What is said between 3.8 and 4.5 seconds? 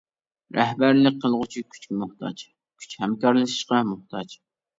موھتاج.